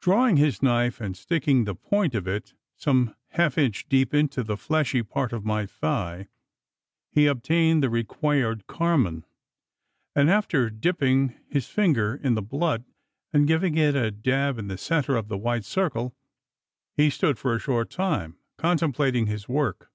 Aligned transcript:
Drawing 0.00 0.38
his 0.38 0.62
knife, 0.62 0.98
and 0.98 1.14
sticking 1.14 1.64
the 1.64 1.74
point 1.74 2.14
of 2.14 2.26
it 2.26 2.54
some 2.74 3.14
half 3.32 3.58
inch 3.58 3.86
deep 3.90 4.14
into 4.14 4.42
the 4.42 4.56
fleshy 4.56 5.02
part 5.02 5.30
of 5.30 5.44
my 5.44 5.66
thigh, 5.66 6.28
he 7.10 7.26
obtained 7.26 7.82
the 7.82 7.90
required 7.90 8.66
"carmine"; 8.66 9.26
and, 10.16 10.30
after 10.30 10.70
dipping 10.70 11.38
his 11.50 11.66
finger 11.66 12.14
in 12.14 12.34
the 12.34 12.40
blood, 12.40 12.86
and 13.30 13.46
giving 13.46 13.76
it 13.76 13.94
a 13.94 14.10
dab 14.10 14.58
in 14.58 14.68
the 14.68 14.78
centre 14.78 15.16
of 15.16 15.28
the 15.28 15.36
white 15.36 15.66
circle, 15.66 16.16
he 16.96 17.10
stood 17.10 17.38
for 17.38 17.54
a 17.54 17.58
short 17.60 17.90
time 17.90 18.38
contemplating 18.56 19.26
his 19.26 19.50
work. 19.50 19.90